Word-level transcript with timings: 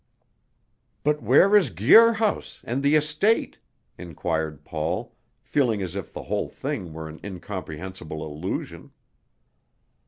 "But 1.03 1.21
where 1.21 1.55
is 1.55 1.69
Guir 1.69 2.13
House, 2.13 2.61
and 2.63 2.81
the 2.81 2.95
estate?" 2.95 3.59
inquired 3.99 4.65
Paul, 4.65 5.15
feeling 5.43 5.83
as 5.83 5.95
if 5.95 6.11
the 6.11 6.23
whole 6.23 6.49
thing 6.49 6.91
were 6.91 7.07
an 7.07 7.19
incomprehensible 7.23 8.25
illusion. 8.25 8.93